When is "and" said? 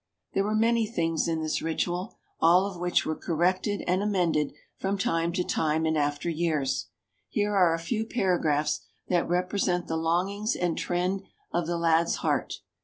3.85-4.01, 10.55-10.75